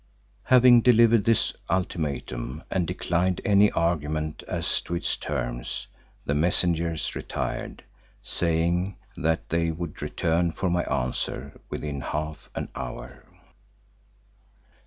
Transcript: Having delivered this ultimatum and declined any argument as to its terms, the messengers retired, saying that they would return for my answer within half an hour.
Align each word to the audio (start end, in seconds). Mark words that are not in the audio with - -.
Having 0.45 0.81
delivered 0.81 1.25
this 1.25 1.53
ultimatum 1.69 2.63
and 2.71 2.87
declined 2.87 3.39
any 3.45 3.69
argument 3.69 4.41
as 4.47 4.81
to 4.81 4.95
its 4.95 5.15
terms, 5.15 5.85
the 6.25 6.33
messengers 6.33 7.15
retired, 7.15 7.83
saying 8.23 8.95
that 9.15 9.47
they 9.49 9.69
would 9.69 10.01
return 10.01 10.51
for 10.53 10.71
my 10.71 10.81
answer 10.85 11.61
within 11.69 12.01
half 12.01 12.49
an 12.55 12.69
hour. 12.73 13.25